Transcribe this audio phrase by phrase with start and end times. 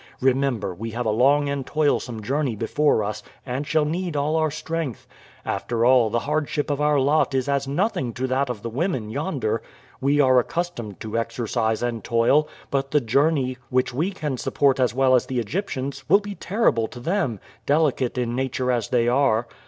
[0.19, 4.49] Remember we have a long and toilsome journey before us, and shall need all our
[4.49, 5.05] strength.
[5.45, 9.11] After all, the hardship of our lot is as nothing to that of the women
[9.11, 9.61] yonder.
[9.99, 14.95] We are accustomed to exercise and toil, but the journey, which we can support as
[14.95, 19.45] well as the Egyptians, will be terrible to them, delicate in nature as they are.